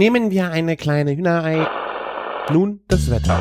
[0.00, 1.66] Nehmen wir eine kleine Hühnerei.
[2.50, 3.38] Nun das Wetter.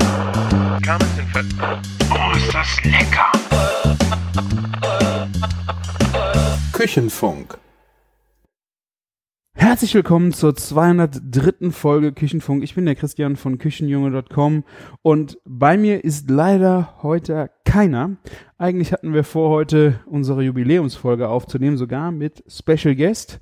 [2.12, 3.32] Oh, ist das lecker!
[6.74, 7.58] Küchenfunk.
[9.56, 11.72] Herzlich willkommen zur 203.
[11.72, 12.62] Folge Küchenfunk.
[12.66, 14.66] Ich bin der Christian von Küchenjunge.com
[15.02, 18.18] und bei mir ist leider heute keiner.
[18.58, 23.40] Eigentlich hatten wir vor, heute unsere Jubiläumsfolge aufzunehmen, sogar mit Special Guest.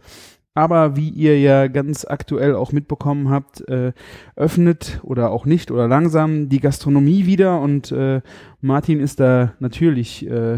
[0.57, 3.93] Aber wie ihr ja ganz aktuell auch mitbekommen habt, äh,
[4.35, 8.21] öffnet oder auch nicht oder langsam die Gastronomie wieder und äh,
[8.59, 10.57] Martin ist da natürlich äh,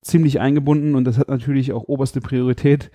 [0.00, 2.90] ziemlich eingebunden und das hat natürlich auch oberste Priorität,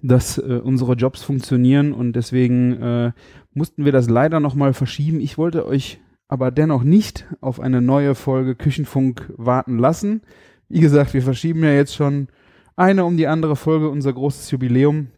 [0.00, 3.12] dass äh, unsere Jobs funktionieren und deswegen äh,
[3.52, 5.18] mussten wir das leider nochmal verschieben.
[5.18, 10.22] Ich wollte euch aber dennoch nicht auf eine neue Folge Küchenfunk warten lassen.
[10.68, 12.28] Wie gesagt, wir verschieben ja jetzt schon
[12.76, 15.08] eine um die andere Folge unser großes Jubiläum.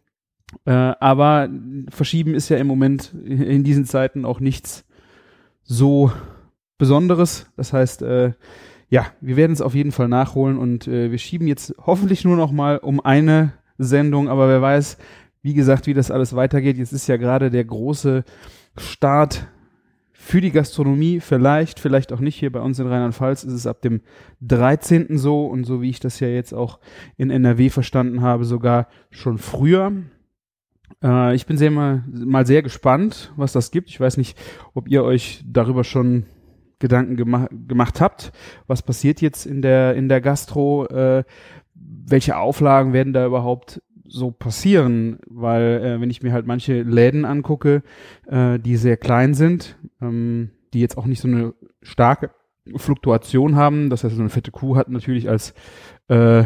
[0.65, 1.49] Äh, aber
[1.89, 4.85] verschieben ist ja im Moment in diesen Zeiten auch nichts
[5.63, 6.11] so
[6.77, 7.51] Besonderes.
[7.55, 8.33] Das heißt, äh,
[8.89, 12.35] ja, wir werden es auf jeden Fall nachholen und äh, wir schieben jetzt hoffentlich nur
[12.35, 14.97] noch mal um eine Sendung, aber wer weiß,
[15.41, 16.77] wie gesagt, wie das alles weitergeht.
[16.77, 18.23] Jetzt ist ja gerade der große
[18.77, 19.47] Start
[20.11, 22.37] für die Gastronomie, vielleicht, vielleicht auch nicht.
[22.37, 24.01] Hier bei uns in Rheinland-Pfalz ist es ab dem
[24.41, 25.17] 13.
[25.17, 26.79] so und so wie ich das ja jetzt auch
[27.17, 29.91] in NRW verstanden habe, sogar schon früher.
[31.03, 33.89] Äh, ich bin sehr mal, mal sehr gespannt, was das gibt.
[33.89, 34.37] Ich weiß nicht,
[34.73, 36.25] ob ihr euch darüber schon
[36.79, 38.31] Gedanken gema gemacht habt.
[38.67, 40.85] Was passiert jetzt in der, in der Gastro?
[40.87, 41.23] Äh,
[41.75, 45.19] welche Auflagen werden da überhaupt so passieren?
[45.27, 47.83] Weil, äh, wenn ich mir halt manche Läden angucke,
[48.27, 52.31] äh, die sehr klein sind, ähm, die jetzt auch nicht so eine starke
[52.75, 55.53] Fluktuation haben, das heißt, so eine fette Kuh hat natürlich als
[56.07, 56.45] äh,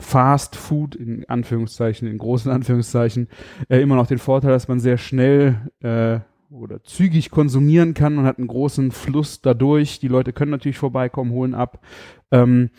[0.00, 3.28] Fast Food in Anführungszeichen, in großen Anführungszeichen,
[3.68, 6.20] äh, immer noch den Vorteil, dass man sehr schnell äh,
[6.50, 8.14] oder zügig konsumieren kann.
[8.14, 10.00] Man hat einen großen Fluss dadurch.
[10.00, 11.84] Die Leute können natürlich vorbeikommen, holen ab.
[12.30, 12.70] Ähm,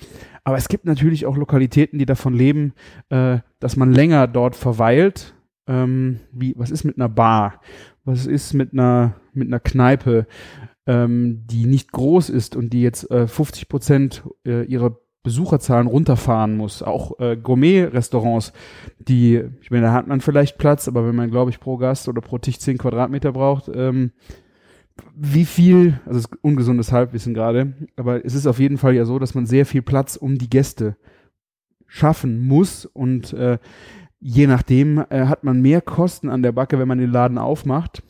[0.44, 2.74] aber es gibt natürlich auch Lokalitäten, die davon leben,
[3.10, 5.36] äh, dass man länger dort verweilt.
[5.68, 7.62] Ähm, wie, was ist mit einer Bar?
[8.04, 10.26] Was ist mit einer, mit einer Kneipe,
[10.88, 16.56] ähm, die nicht groß ist und die jetzt äh, 50 Prozent äh, ihrer Besucherzahlen runterfahren
[16.56, 16.82] muss.
[16.82, 18.54] Auch äh, Gourmet-Restaurants,
[19.00, 22.08] die, ich meine, da hat man vielleicht Platz, aber wenn man, glaube ich, pro Gast
[22.08, 24.12] oder pro Tisch 10 Quadratmeter braucht, ähm,
[25.16, 29.36] wie viel, also ungesundes Halbwissen gerade, aber es ist auf jeden Fall ja so, dass
[29.36, 30.98] man sehr viel Platz um die Gäste
[31.86, 33.58] schaffen muss und äh,
[34.20, 38.04] je nachdem äh, hat man mehr Kosten an der Backe, wenn man den Laden aufmacht.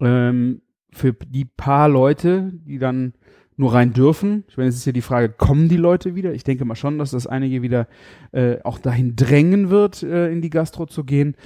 [0.00, 3.14] Ähm, für die paar Leute, die dann
[3.58, 4.44] nur rein dürfen.
[4.48, 6.32] Ich meine, es ist ja die Frage, kommen die Leute wieder?
[6.32, 7.88] Ich denke mal schon, dass das einige wieder
[8.32, 11.36] äh, auch dahin drängen wird, äh, in die Gastro zu gehen.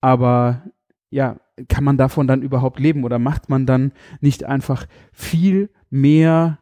[0.00, 0.62] Aber
[1.10, 1.36] ja,
[1.68, 6.58] kann man davon dann überhaupt leben oder macht man dann nicht einfach viel mehr,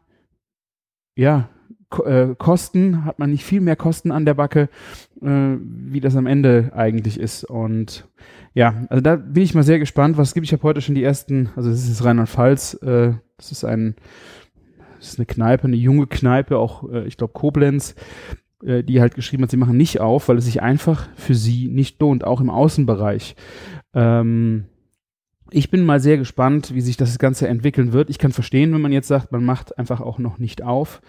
[1.15, 1.49] ja,
[1.89, 4.69] Ko äh, Kosten, hat man nicht viel mehr Kosten an der Backe,
[5.21, 7.43] äh, wie das am Ende eigentlich ist.
[7.43, 8.07] Und
[8.53, 10.45] ja, also da bin ich mal sehr gespannt, was es gibt.
[10.45, 13.95] Ich habe heute schon die ersten, also das ist Rheinland-Pfalz, äh, das ist ein
[15.07, 17.95] ist eine Kneipe, eine junge Kneipe, auch äh, ich glaube Koblenz,
[18.63, 21.67] äh, die halt geschrieben hat, sie machen nicht auf, weil es sich einfach für sie
[21.67, 23.35] nicht lohnt, auch im Außenbereich.
[23.93, 24.65] Ähm,
[25.49, 28.09] ich bin mal sehr gespannt, wie sich das Ganze entwickeln wird.
[28.09, 31.01] Ich kann verstehen, wenn man jetzt sagt, man macht einfach auch noch nicht auf,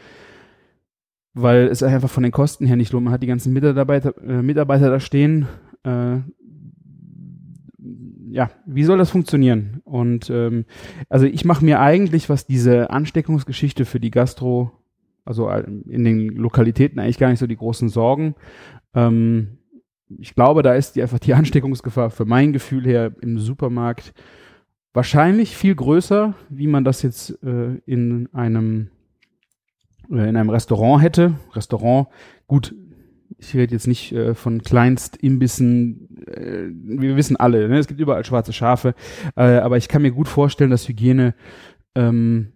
[1.33, 3.05] weil es einfach von den Kosten her nicht lohnt.
[3.05, 5.47] Man hat die ganzen Mitarbeiter, äh, Mitarbeiter da stehen.
[5.85, 6.19] Äh,
[8.33, 9.81] ja, wie soll das funktionieren?
[9.85, 10.65] Und ähm,
[11.09, 14.73] also ich mache mir eigentlich, was diese Ansteckungsgeschichte für die Gastro,
[15.25, 18.35] also äh, in den Lokalitäten eigentlich gar nicht so die großen Sorgen.
[18.95, 19.59] Ähm,
[20.19, 24.15] ich glaube, da ist die einfach die Ansteckungsgefahr für mein Gefühl her im Supermarkt
[24.95, 28.91] wahrscheinlich viel größer, wie man das jetzt äh, in einem
[30.11, 31.35] äh, in einem Restaurant hätte.
[31.55, 32.09] Restaurant,
[32.47, 32.75] gut,
[33.43, 37.79] ich rede jetzt nicht äh, von Kleinstimbissen, äh, wir wissen alle, ne?
[37.79, 38.95] es gibt überall schwarze Schafe,
[39.37, 41.35] äh, aber ich kann mir gut vorstellen, dass Hygiene
[41.95, 42.53] ähm,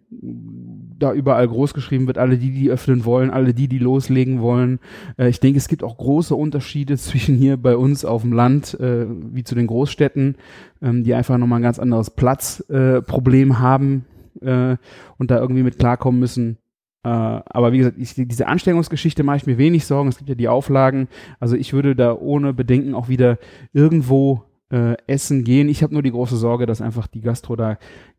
[0.98, 4.78] da überall groß geschrieben wird, alle die, die öffnen wollen, alle die, die loslegen wollen.
[5.18, 8.78] Äh, ich denke, es gibt auch große Unterschiede zwischen hier bei uns auf dem Land
[8.80, 10.36] äh, wie zu den Großstädten,
[10.80, 14.04] ähm, die einfach nochmal ein ganz anderes Platzproblem äh, haben
[14.40, 14.76] äh,
[15.18, 16.58] und da irgendwie mit klarkommen müssen.
[17.06, 20.08] Äh, aber wie gesagt, ich, diese Anstellungsgeschichte mache ich mir wenig Sorgen.
[20.08, 21.06] Es gibt ja die Auflagen.
[21.38, 23.38] Also ich würde da ohne Bedenken auch wieder
[23.72, 24.42] irgendwo
[24.72, 25.68] äh, essen gehen.
[25.68, 27.78] Ich habe nur die große Sorge, dass einfach die Gastro da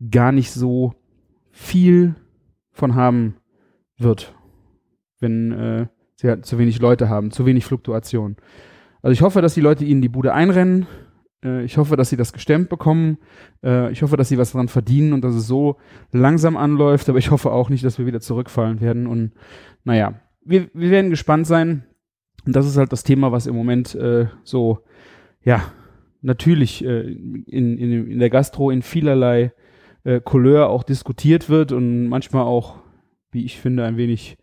[0.10, 0.94] gar nicht so
[1.52, 2.16] viel
[2.72, 3.36] von haben
[3.98, 4.34] wird,
[5.20, 8.38] wenn äh, sie halt zu wenig Leute haben, zu wenig Fluktuation.
[9.02, 10.88] Also ich hoffe, dass die Leute ihnen die Bude einrennen.
[11.44, 13.18] Äh, ich hoffe, dass sie das gestemmt bekommen.
[13.64, 15.78] Äh, ich hoffe, dass sie was daran verdienen und dass es so
[16.12, 19.08] langsam anläuft, aber ich hoffe auch nicht, dass wir wieder zurückfallen werden.
[19.08, 19.32] Und
[19.84, 21.84] naja, wir, wir werden gespannt sein.
[22.46, 24.80] Und das ist halt das Thema, was im Moment äh, so,
[25.44, 25.62] ja,
[26.22, 29.52] natürlich äh, in, in, in der Gastro in vielerlei
[30.04, 32.80] äh, Couleur auch diskutiert wird und manchmal auch,
[33.32, 34.38] wie ich finde, ein wenig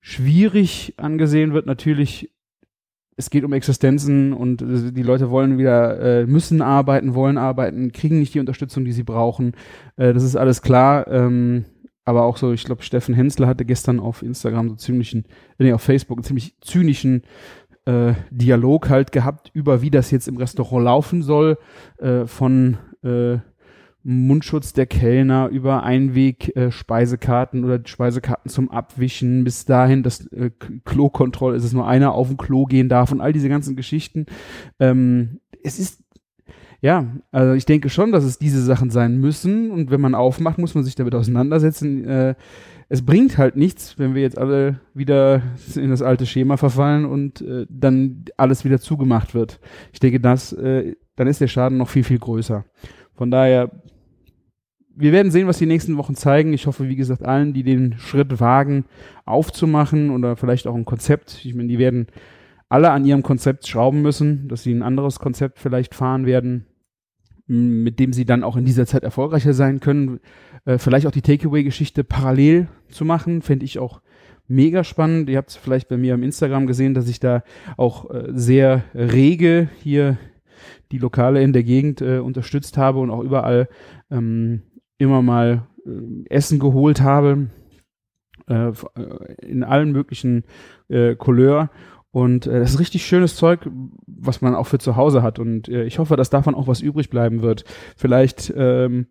[0.00, 1.66] schwierig angesehen wird.
[1.66, 2.30] Natürlich
[3.20, 7.92] es geht um Existenzen und äh, die Leute wollen wieder, äh, müssen arbeiten, wollen arbeiten,
[7.92, 9.52] kriegen nicht die Unterstützung, die sie brauchen.
[9.96, 11.06] Äh, das ist alles klar.
[11.08, 11.66] Ähm,
[12.04, 15.26] aber auch so, ich glaube, Steffen Hensler hatte gestern auf Instagram so ziemlichen,
[15.58, 17.22] nee, auf Facebook einen ziemlich zynischen
[17.84, 21.58] äh, Dialog halt gehabt über, wie das jetzt im Restaurant laufen soll,
[21.98, 23.38] äh, von äh,
[24.02, 30.50] Mundschutz der Kellner über Einweg-Speisekarten äh, oder Speisekarten zum Abwischen bis dahin, dass äh,
[30.84, 34.26] Klokontrolle ist, dass nur einer auf dem Klo gehen darf und all diese ganzen Geschichten.
[34.78, 36.02] Ähm, es ist
[36.82, 40.58] ja, also ich denke schon, dass es diese Sachen sein müssen und wenn man aufmacht,
[40.58, 42.04] muss man sich damit auseinandersetzen.
[42.06, 42.34] Äh,
[42.88, 45.42] es bringt halt nichts, wenn wir jetzt alle wieder
[45.76, 49.60] in das alte Schema verfallen und äh, dann alles wieder zugemacht wird.
[49.92, 52.64] Ich denke, das, äh, dann ist der Schaden noch viel, viel größer.
[53.20, 53.70] Von daher
[54.96, 56.54] wir werden sehen, was die nächsten Wochen zeigen.
[56.54, 58.86] Ich hoffe, wie gesagt, allen, die den Schritt wagen,
[59.26, 61.44] aufzumachen oder vielleicht auch ein Konzept.
[61.44, 62.06] Ich meine, die werden
[62.70, 66.64] alle an ihrem Konzept schrauben müssen, dass sie ein anderes Konzept vielleicht fahren werden,
[67.46, 70.20] mit dem sie dann auch in dieser Zeit erfolgreicher sein können.
[70.64, 74.00] Äh, vielleicht auch die Takeaway-Geschichte parallel zu machen, fände ich auch
[74.48, 75.28] mega spannend.
[75.28, 77.42] Ihr habt es vielleicht bei mir am Instagram gesehen, dass ich da
[77.76, 80.16] auch äh, sehr rege hier
[80.92, 83.68] die Lokale in der Gegend äh, unterstützt habe und auch überall
[84.10, 84.62] ähm,
[84.98, 87.48] immer mal äh, Essen geholt habe,
[88.48, 90.44] äh, äh, in allen möglichen
[90.88, 91.70] äh, Couleur.
[92.12, 93.68] Und äh, das ist richtig schönes Zeug,
[94.06, 95.38] was man auch für zu Hause hat.
[95.38, 97.64] Und äh, ich hoffe, dass davon auch was übrig bleiben wird.
[97.96, 99.06] Vielleicht, ähm,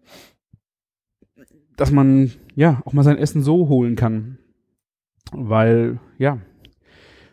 [1.78, 4.38] dass man ja auch mal sein Essen so holen kann.
[5.32, 6.40] Weil, ja,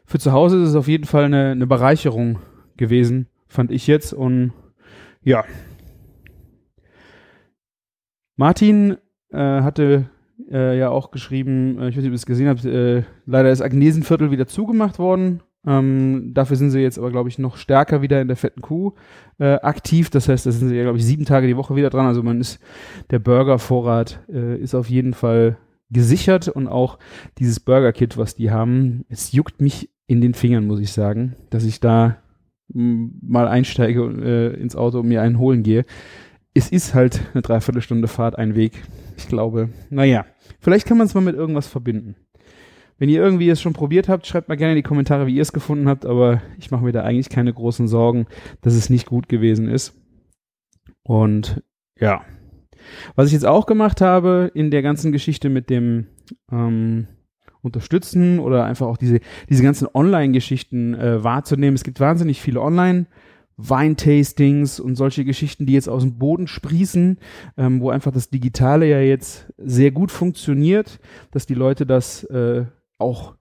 [0.04, 2.38] für zu Hause ist es auf jeden Fall eine, eine Bereicherung
[2.76, 4.12] gewesen, fand ich jetzt.
[4.12, 4.53] Und
[5.23, 5.44] ja,
[8.37, 8.99] Martin
[9.32, 10.08] äh, hatte
[10.50, 13.50] äh, ja auch geschrieben, äh, ich weiß nicht, ob ihr es gesehen habt, äh, leider
[13.50, 15.43] ist Agnesenviertel wieder zugemacht worden.
[15.67, 18.93] Ähm, dafür sind sie jetzt aber, glaube ich, noch stärker wieder in der fetten Kuh
[19.38, 20.11] äh, aktiv.
[20.11, 22.06] Das heißt, da sind sie ja, glaube ich, sieben Tage die Woche wieder dran.
[22.06, 22.61] Also man ist,
[23.11, 25.56] der Burgervorrat äh, ist auf jeden Fall
[25.91, 26.99] gesichert und auch
[27.38, 31.64] dieses Burger-Kit, was die haben, es juckt mich in den Fingern, muss ich sagen, dass
[31.64, 32.19] ich da
[32.68, 34.02] mal einsteige
[34.54, 35.84] äh, ins Auto und mir einen holen gehe
[36.56, 38.82] es ist halt eine Dreiviertelstunde Fahrt, ein Weg.
[39.18, 40.24] Ich glaube, naja,
[40.58, 42.16] vielleicht kann man es mal mit irgendwas verbinden.
[42.98, 45.42] Wenn ihr irgendwie es schon probiert habt, schreibt mal gerne in die Kommentare, wie ihr
[45.42, 48.26] es gefunden habt, aber ich mache mir da eigentlich keine großen Sorgen,
[48.62, 50.00] dass es nicht gut gewesen ist.
[51.02, 51.62] Und
[52.00, 52.24] ja,
[53.16, 56.06] was ich jetzt auch gemacht habe in der ganzen Geschichte mit dem
[56.50, 57.06] ähm,
[57.66, 59.20] Unterstützen oder einfach auch diese,
[59.50, 61.74] diese ganzen Online-Geschichten äh, wahrzunehmen.
[61.74, 63.06] Es gibt wahnsinnig viele Online-
[63.58, 67.18] Weintastings und solche Geschichten, die jetzt aus dem Boden sprießen,
[67.56, 72.66] ähm, wo einfach das Digitale ja jetzt sehr gut funktioniert, dass die Leute das äh,
[72.98, 73.34] auch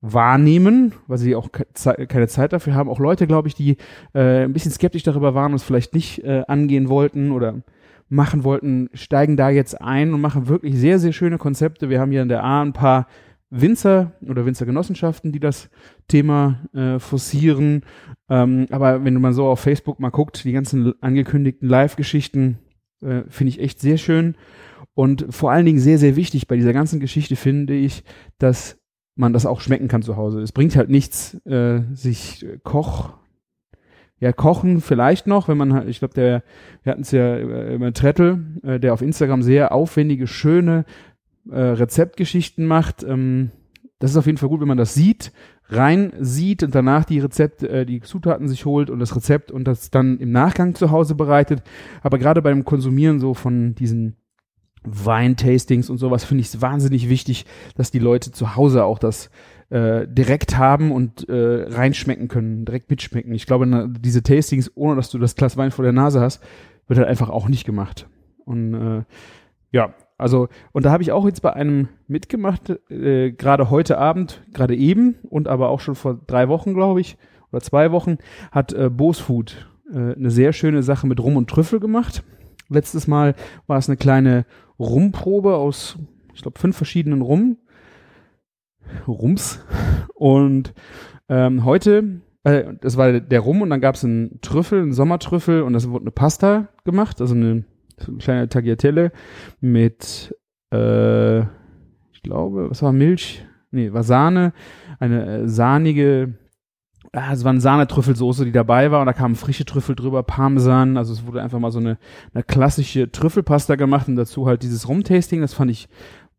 [0.00, 2.88] wahrnehmen, weil sie auch keine Zeit dafür haben.
[2.88, 3.76] Auch Leute, glaube ich, die
[4.14, 7.62] äh, ein bisschen skeptisch darüber waren und es vielleicht nicht äh, angehen wollten oder
[8.08, 11.90] machen wollten, steigen da jetzt ein und machen wirklich sehr, sehr schöne Konzepte.
[11.90, 13.08] Wir haben hier in der A ein paar
[13.50, 15.70] Winzer oder Winzergenossenschaften, die das
[16.08, 17.82] Thema äh, forcieren.
[18.28, 22.58] Ähm, aber wenn mal so auf Facebook mal guckt, die ganzen angekündigten Live-Geschichten
[23.02, 24.36] äh, finde ich echt sehr schön.
[24.94, 28.02] Und vor allen Dingen sehr, sehr wichtig bei dieser ganzen Geschichte finde ich,
[28.38, 28.78] dass
[29.14, 30.40] man das auch schmecken kann zu Hause.
[30.40, 33.14] Es bringt halt nichts, äh, sich Koch,
[34.18, 36.42] ja, kochen vielleicht noch, wenn man halt, ich glaube, der,
[36.82, 40.84] wir hatten es ja über Trettel, äh, der auf Instagram sehr aufwendige, schöne
[41.50, 43.02] äh, Rezeptgeschichten macht.
[43.02, 43.50] Ähm,
[43.98, 45.32] das ist auf jeden Fall gut, wenn man das sieht,
[45.68, 49.64] rein sieht und danach die Rezept, äh, die Zutaten sich holt und das Rezept und
[49.64, 51.62] das dann im Nachgang zu Hause bereitet.
[52.02, 54.16] Aber gerade beim Konsumieren so von diesen
[54.84, 59.30] Weintastings und sowas finde ich es wahnsinnig wichtig, dass die Leute zu Hause auch das
[59.68, 63.34] äh, direkt haben und äh, reinschmecken können, direkt mitschmecken.
[63.34, 66.42] Ich glaube, na, diese Tastings, ohne dass du das Glas Wein vor der Nase hast,
[66.86, 68.08] wird halt einfach auch nicht gemacht.
[68.44, 69.04] Und äh,
[69.72, 74.42] ja, also, und da habe ich auch jetzt bei einem mitgemacht, äh, gerade heute Abend,
[74.52, 77.18] gerade eben und aber auch schon vor drei Wochen, glaube ich,
[77.52, 78.18] oder zwei Wochen,
[78.50, 82.24] hat äh, Bose Food äh, eine sehr schöne Sache mit Rum und Trüffel gemacht.
[82.68, 83.34] Letztes Mal
[83.66, 84.46] war es eine kleine
[84.78, 85.98] Rumprobe aus,
[86.34, 87.58] ich glaube, fünf verschiedenen Rum.
[89.06, 89.64] Rums.
[90.14, 90.74] Und
[91.28, 95.62] ähm, heute äh, das war der Rum und dann gab es einen Trüffel, einen Sommertrüffel
[95.62, 97.64] und das wurde eine Pasta gemacht, also eine,
[97.98, 99.12] so eine kleine Tagliatelle
[99.60, 100.34] mit,
[100.72, 103.46] äh, ich glaube, was war Milch?
[103.70, 104.52] Nee, war Sahne,
[105.00, 106.34] eine äh, sahnige,
[107.12, 110.96] ah, es war eine Sahnetrüffelsoße, die dabei war und da kamen frische Trüffel drüber, Parmesan,
[110.96, 111.98] also es wurde einfach mal so eine,
[112.32, 115.88] eine klassische Trüffelpasta gemacht und dazu halt dieses Rumtasting, das fand ich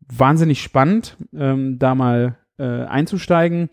[0.00, 3.68] wahnsinnig spannend, ähm, da mal äh, einzusteigen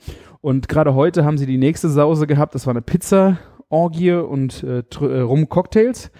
[0.45, 2.53] und gerade heute haben sie die nächste Sause gehabt.
[2.53, 6.11] Das war eine Pizza-Orgie und äh, äh, Rum-Cocktails.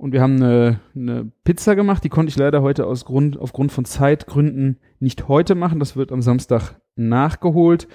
[0.00, 2.02] Und wir haben eine, eine Pizza gemacht.
[2.02, 5.78] Die konnte ich leider heute aus Grund, aufgrund von Zeitgründen nicht heute machen.
[5.78, 7.86] Das wird am Samstag nachgeholt.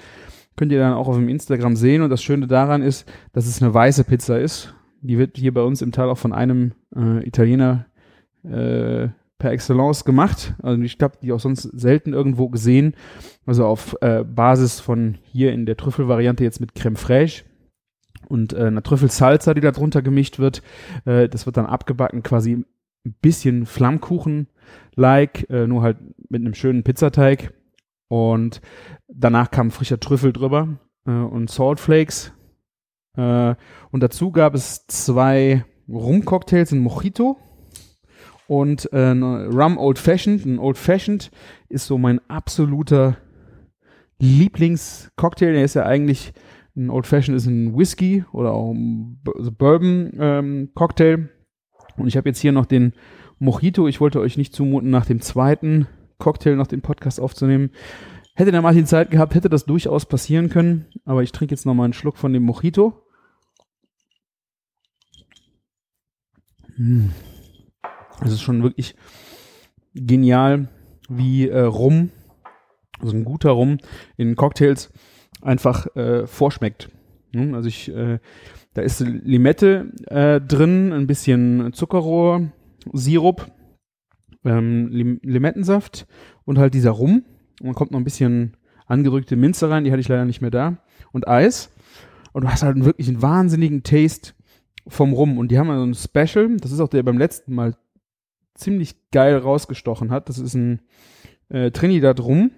[0.55, 2.03] Könnt ihr dann auch auf dem Instagram sehen.
[2.03, 4.75] Und das Schöne daran ist, dass es eine weiße Pizza ist.
[5.01, 7.88] Die wird hier bei uns im Tal auch von einem äh, Italiener
[8.43, 9.07] äh,
[9.39, 10.53] per Excellence gemacht.
[10.62, 12.93] Also ich habe die auch sonst selten irgendwo gesehen.
[13.47, 17.45] Also auf äh, Basis von hier in der Trüffelvariante jetzt mit Creme fraiche
[18.27, 20.62] und äh, einer Trüffelsalza, die da drunter gemischt wird.
[21.05, 22.53] Äh, das wird dann abgebacken, quasi
[23.05, 25.98] ein bisschen Flammkuchen-like, äh, nur halt
[26.29, 27.53] mit einem schönen Pizzateig.
[28.08, 28.62] Und
[29.08, 32.34] danach kam frischer Trüffel drüber äh, und Saltflakes.
[33.17, 33.55] Äh,
[33.91, 37.38] und dazu gab es zwei Rum-Cocktails, ein Mojito
[38.48, 40.46] und äh, Rum Old Fashioned.
[40.46, 41.32] Ein Old Fashioned
[41.70, 43.17] ist so mein absoluter
[44.20, 45.53] Lieblingscocktail.
[45.53, 46.34] Der ist ja eigentlich,
[46.75, 50.70] ein Old Fashioned ist ein Whisky oder auch ein also Bourbon ähm.
[51.98, 52.94] Und ich habe jetzt hier noch den
[53.39, 53.88] Mojito.
[53.88, 57.72] Ich wollte euch nicht zumuten, nach dem zweiten Cocktail noch den Podcast aufzunehmen.
[58.36, 60.88] Hätte der Martin Zeit gehabt, hätte das durchaus passieren können.
[61.05, 63.01] Aber ich trinke jetzt noch mal einen Schluck von dem Mojito.
[66.77, 67.12] Mmh.
[68.22, 68.96] Es ist schon wirklich
[69.94, 70.70] genial,
[71.08, 72.12] wie äh, Rum,
[73.00, 73.77] also ein guter Rum
[74.17, 74.91] in Cocktails
[75.45, 76.89] einfach äh, vorschmeckt.
[77.33, 77.53] Hm?
[77.53, 78.19] Also ich, äh,
[78.73, 82.49] da ist Limette äh, drin, ein bisschen Zuckerrohr,
[82.91, 83.51] Sirup,
[84.43, 86.07] ähm, Lim Limettensaft
[86.43, 87.23] und halt dieser Rum.
[87.59, 90.51] Und dann kommt noch ein bisschen angedrückte Minze rein, die hatte ich leider nicht mehr
[90.51, 90.77] da.
[91.11, 91.71] Und Eis.
[92.33, 94.33] Und du hast halt wirklich einen wahnsinnigen Taste
[94.87, 95.37] vom Rum.
[95.37, 97.75] Und die haben also ein Special, das ist auch der beim letzten Mal
[98.55, 100.27] ziemlich geil rausgestochen hat.
[100.29, 100.81] Das ist ein
[101.49, 102.51] äh, Trinidad Rum.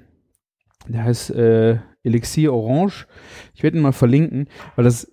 [0.87, 3.07] Der heißt äh, Elixier Orange.
[3.53, 5.09] Ich werde ihn mal verlinken, weil das,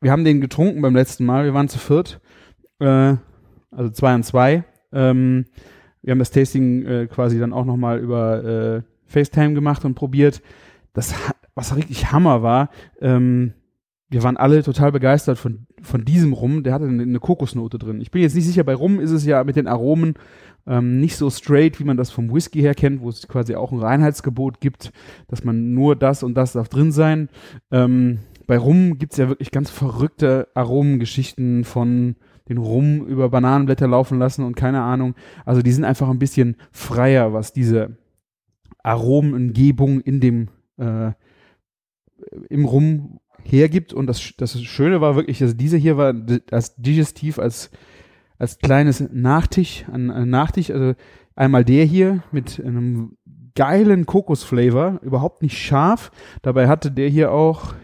[0.00, 1.44] wir haben den getrunken beim letzten Mal.
[1.44, 2.20] Wir waren zu viert,
[2.78, 3.14] äh,
[3.70, 4.64] also zwei und zwei.
[4.92, 5.46] Ähm,
[6.02, 10.42] wir haben das Tasting äh, quasi dann auch nochmal über äh, FaceTime gemacht und probiert.
[10.92, 11.14] Das,
[11.54, 13.54] was richtig Hammer war, ähm,
[14.10, 16.64] wir waren alle total begeistert von, von diesem Rum.
[16.64, 18.00] Der hatte eine, eine, Kokosnote drin.
[18.00, 20.14] Ich bin jetzt nicht sicher, bei Rum ist es ja mit den Aromen
[20.66, 23.70] ähm, nicht so straight, wie man das vom Whisky her kennt, wo es quasi auch
[23.70, 24.92] ein Reinheitsgebot gibt,
[25.28, 27.28] dass man nur das und das darf drin sein.
[27.70, 32.16] Ähm, bei Rum gibt's ja wirklich ganz verrückte Aromengeschichten von
[32.48, 35.14] den Rum über Bananenblätter laufen lassen und keine Ahnung.
[35.44, 37.96] Also die sind einfach ein bisschen freier, was diese
[38.82, 40.48] Aromengebung in dem
[40.78, 41.12] äh,
[42.48, 43.92] im Rum hergibt.
[43.92, 47.70] Und das, das Schöne war wirklich, dass diese hier war das Digestiv als,
[48.38, 50.94] als kleines Nachtisch, ein, ein Nachtisch, also
[51.34, 53.16] einmal der hier mit einem
[53.54, 56.10] geilen Kokosflavor, überhaupt nicht scharf.
[56.42, 57.74] Dabei hatte der hier auch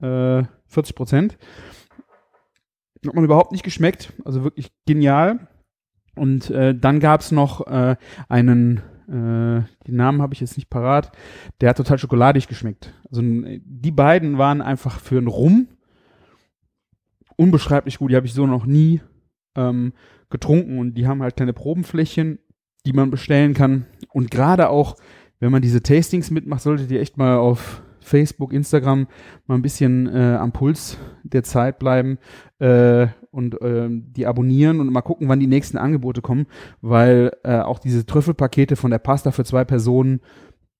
[0.00, 1.38] äh, 40 Prozent.
[3.06, 5.48] Hat man überhaupt nicht geschmeckt, also wirklich genial.
[6.16, 7.96] Und äh, dann gab's noch äh,
[8.28, 11.12] einen äh, den Namen habe ich jetzt nicht parat,
[11.60, 12.92] der hat total schokoladig geschmeckt.
[13.10, 15.68] Also die beiden waren einfach für einen Rum
[17.36, 18.10] unbeschreiblich gut.
[18.10, 19.00] Die habe ich so noch nie
[19.54, 19.92] ähm,
[20.30, 22.38] getrunken und die haben halt kleine Probenflächen,
[22.84, 23.86] die man bestellen kann.
[24.12, 24.96] Und gerade auch,
[25.38, 29.08] wenn man diese Tastings mitmacht, solltet ihr echt mal auf Facebook, Instagram
[29.46, 32.18] mal ein bisschen äh, am Puls der Zeit bleiben
[32.60, 36.46] äh, und äh, die abonnieren und mal gucken, wann die nächsten Angebote kommen,
[36.80, 40.20] weil äh, auch diese Trüffelpakete von der Pasta für zwei Personen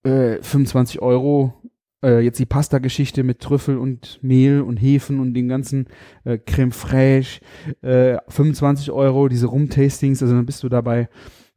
[0.02, 1.54] äh, 25 Euro
[2.02, 5.86] äh, jetzt die Pasta-Geschichte mit Trüffel und Mehl und Hefen und den ganzen
[6.24, 7.40] äh, Creme fraiche,
[7.82, 11.08] äh, 25 Euro, diese Rum-Tastings, also dann bist du dabei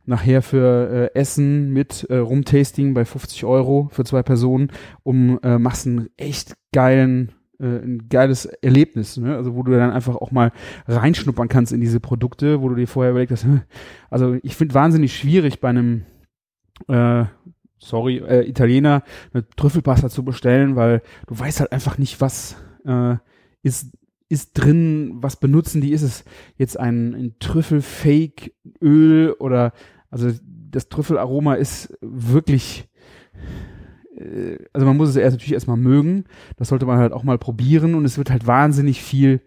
[0.06, 4.72] nachher für äh, Essen mit äh, Rumtasting bei 50 Euro für zwei Personen,
[5.04, 9.36] um äh, machst einen echt geilen ein geiles Erlebnis, ne?
[9.36, 10.52] also wo du dann einfach auch mal
[10.88, 13.46] reinschnuppern kannst in diese Produkte, wo du dir vorher überlegt hast,
[14.10, 16.06] also ich finde wahnsinnig schwierig bei einem
[16.88, 17.26] äh,
[17.80, 23.16] sorry, äh, Italiener eine Trüffelpasta zu bestellen, weil du weißt halt einfach nicht, was äh,
[23.64, 23.92] ist
[24.32, 25.92] ist drin, was benutzen die?
[25.92, 26.24] Ist es
[26.56, 29.74] jetzt ein, ein Trüffelfake-Öl oder
[30.12, 32.88] also das Trüffelaroma ist wirklich
[33.34, 33.69] äh,
[34.74, 36.26] also man muss es erst natürlich erstmal mögen.
[36.58, 39.42] Das sollte man halt auch mal probieren und es wird halt wahnsinnig viel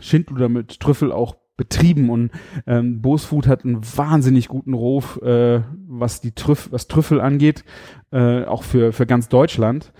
[0.00, 2.30] Schindluder mit Trüffel auch betrieben und
[2.66, 7.64] ähm, Bosfood hat einen wahnsinnig guten Ruf, äh, was die Trüff was Trüffel angeht,
[8.10, 9.92] äh, auch für für ganz Deutschland.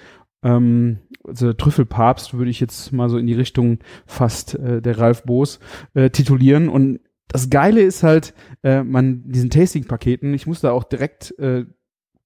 [0.42, 5.24] Ähm, also Trüffelpapst würde ich jetzt mal so in die Richtung fast äh, der Ralf
[5.24, 5.58] Boos
[5.94, 11.36] äh, titulieren und das Geile ist halt, äh, man diesen Tasting-Paketen, ich musste auch direkt,
[11.38, 11.66] äh,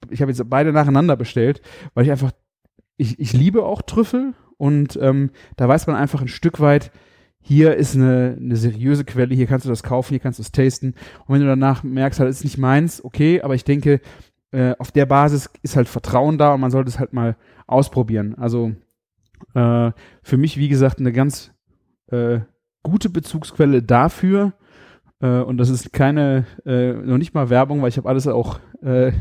[0.08, 1.60] ich habe jetzt beide nacheinander bestellt,
[1.94, 2.32] weil ich einfach,
[2.96, 6.90] ich, ich liebe auch Trüffel und ähm, da weiß man einfach ein Stück weit,
[7.42, 10.52] hier ist eine, eine seriöse Quelle, hier kannst du das kaufen, hier kannst du es
[10.52, 10.94] tasten.
[11.26, 14.00] Und wenn du danach merkst, halt, ist nicht meins, okay, aber ich denke,
[14.52, 18.34] äh, auf der Basis ist halt Vertrauen da und man sollte es halt mal ausprobieren.
[18.34, 18.72] Also
[19.54, 19.92] äh,
[20.22, 21.52] für mich, wie gesagt, eine ganz
[22.08, 22.40] äh,
[22.82, 24.52] gute Bezugsquelle dafür,
[25.20, 28.58] äh, und das ist keine, äh, noch nicht mal Werbung, weil ich habe alles auch
[28.82, 29.12] äh,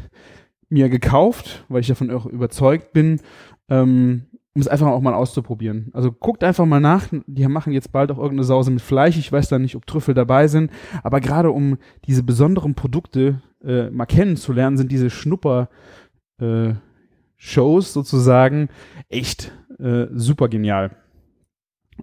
[0.69, 3.21] mir gekauft, weil ich davon auch überzeugt bin,
[3.69, 5.89] ähm, um es einfach auch mal auszuprobieren.
[5.93, 9.31] Also guckt einfach mal nach, die machen jetzt bald auch irgendeine Sause mit Fleisch, ich
[9.31, 10.71] weiß da nicht, ob Trüffel dabei sind,
[11.03, 15.69] aber gerade um diese besonderen Produkte äh, mal kennenzulernen, sind diese Schnupper
[16.39, 16.73] äh,
[17.37, 18.69] Shows sozusagen
[19.07, 20.91] echt äh, super genial.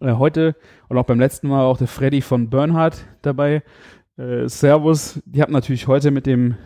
[0.01, 0.57] Äh, heute
[0.89, 3.63] und auch beim letzten Mal auch der Freddy von Bernhard dabei.
[4.17, 6.57] Äh, Servus, die haben natürlich heute mit dem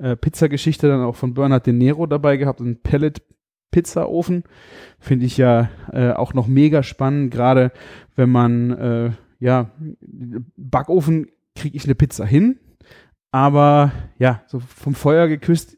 [0.00, 4.44] äh, Pizzageschichte dann auch von Bernhard De Nero dabei gehabt, einen Pellet-Pizzaofen.
[4.98, 7.72] Finde ich ja äh, auch noch mega spannend, gerade
[8.16, 9.70] wenn man, äh, ja,
[10.56, 12.58] Backofen kriege ich eine Pizza hin,
[13.30, 15.76] aber ja, so vom Feuer geküsst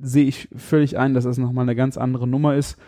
[0.00, 2.78] sehe ich völlig ein, dass das nochmal eine ganz andere Nummer ist.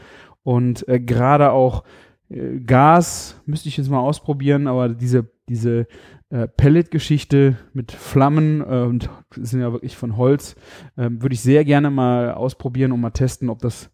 [0.42, 1.84] Und äh, gerade auch
[2.28, 5.86] äh, Gas müsste ich jetzt mal ausprobieren, aber diese, diese
[6.30, 10.54] äh, Pellet-Geschichte mit Flammen äh, und sind ja wirklich von Holz,
[10.96, 13.90] äh, würde ich sehr gerne mal ausprobieren und mal testen, ob das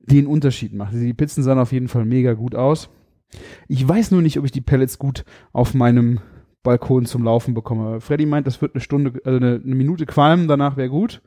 [0.00, 0.94] den Unterschied macht.
[0.94, 2.88] Die Pizzen sahen auf jeden Fall mega gut aus.
[3.68, 6.20] Ich weiß nur nicht, ob ich die Pellets gut auf meinem
[6.62, 8.00] Balkon zum Laufen bekomme.
[8.00, 11.22] Freddy meint, das wird eine Stunde, also eine, eine Minute qualmen, danach wäre gut.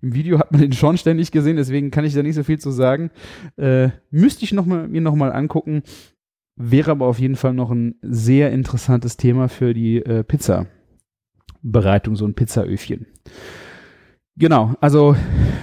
[0.00, 2.58] Im Video hat man den schon ständig gesehen, deswegen kann ich da nicht so viel
[2.58, 3.10] zu sagen.
[3.56, 5.82] Äh, müsste ich noch mal, mir nochmal angucken.
[6.60, 12.26] Wäre aber auf jeden Fall noch ein sehr interessantes Thema für die äh, Pizza-Bereitung, so
[12.26, 13.06] ein Pizzaöfchen.
[14.36, 15.14] Genau, also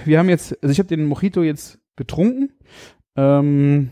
[0.06, 2.50] wir haben jetzt, also ich habe den Mojito jetzt getrunken.
[3.14, 3.90] Ähm,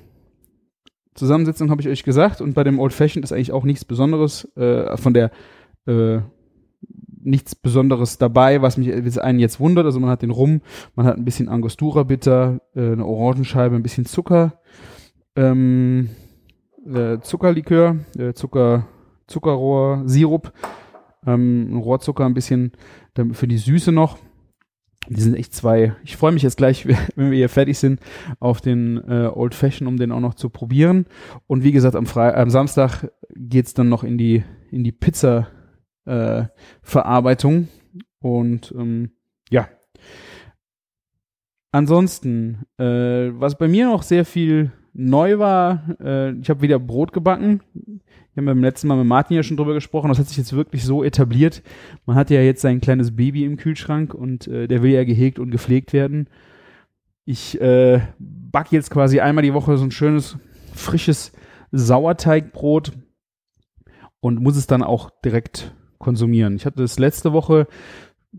[1.14, 4.50] Zusammensetzung habe ich euch gesagt und bei dem Old Fashioned ist eigentlich auch nichts Besonderes
[4.56, 5.30] äh, von der
[5.86, 6.20] äh,
[7.22, 9.84] nichts Besonderes dabei, was mich einen jetzt wundert.
[9.84, 10.62] Also man hat den Rum,
[10.94, 14.60] man hat ein bisschen Angostura Bitter, äh, eine Orangenscheibe, ein bisschen Zucker,
[15.36, 16.08] ähm,
[16.86, 18.86] äh, Zuckerlikör, äh, Zucker,
[19.26, 20.52] Zuckerrohr, Sirup,
[21.26, 22.72] ähm, Rohrzucker ein bisschen
[23.32, 24.18] für die Süße noch.
[25.08, 25.94] Die sind echt zwei.
[26.02, 28.00] Ich freue mich jetzt gleich, wenn wir hier fertig sind,
[28.40, 31.06] auf den äh, Old Fashion, um den auch noch zu probieren.
[31.46, 35.48] Und wie gesagt, am, Fre am Samstag geht's dann noch in die in die Pizza
[36.06, 36.44] äh.
[38.20, 39.10] Und ähm,
[39.50, 39.68] ja.
[41.72, 47.12] Ansonsten, äh, was bei mir noch sehr viel neu war, äh, ich habe wieder Brot
[47.12, 47.60] gebacken.
[47.74, 50.08] Wir haben beim letzten Mal mit Martin ja schon drüber gesprochen.
[50.08, 51.62] Das hat sich jetzt wirklich so etabliert.
[52.06, 55.38] Man hat ja jetzt sein kleines Baby im Kühlschrank und äh, der will ja gehegt
[55.38, 56.28] und gepflegt werden.
[57.24, 60.38] Ich äh, backe jetzt quasi einmal die Woche so ein schönes,
[60.74, 61.32] frisches
[61.72, 62.92] Sauerteigbrot
[64.20, 66.56] und muss es dann auch direkt konsumieren.
[66.56, 67.66] Ich hatte das letzte Woche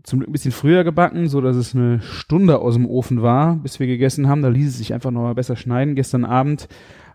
[0.02, 3.56] zum Glück ein bisschen früher gebacken, so dass es eine Stunde aus dem Ofen war,
[3.56, 4.42] bis wir gegessen haben.
[4.42, 5.94] Da ließ es sich einfach noch mal besser schneiden.
[5.94, 6.68] Gestern Abend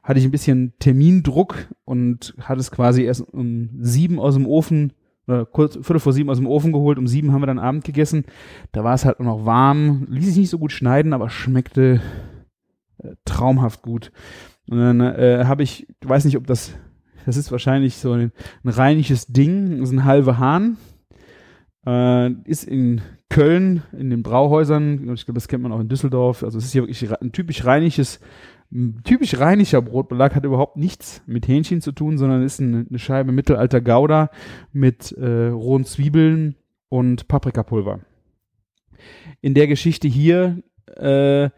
[0.03, 4.93] hatte ich ein bisschen Termindruck und hatte es quasi erst um sieben aus dem Ofen
[5.27, 6.97] oder kurz Viertel vor sieben aus dem Ofen geholt.
[6.97, 8.25] Um sieben haben wir dann Abend gegessen.
[8.71, 12.01] Da war es halt noch warm, ließ sich nicht so gut schneiden, aber schmeckte
[12.97, 14.11] äh, traumhaft gut.
[14.69, 16.73] Und dann äh, habe ich, weiß nicht, ob das,
[17.25, 18.31] das ist wahrscheinlich so ein,
[18.63, 20.77] ein rheinisches Ding, ist ein halber Hahn
[21.85, 26.43] äh, ist in Köln in den Brauhäusern, ich glaube, das kennt man auch in Düsseldorf.
[26.43, 28.19] Also es ist hier wirklich ein typisch rheinisches,
[29.03, 33.31] typisch rheinischer Brotbelag, hat überhaupt nichts mit Hähnchen zu tun, sondern ist eine, eine Scheibe
[33.31, 34.29] mittelalter Gouda
[34.73, 36.55] mit äh, rohen Zwiebeln
[36.89, 38.01] und Paprikapulver.
[39.39, 40.61] In der Geschichte hier
[40.97, 41.49] äh,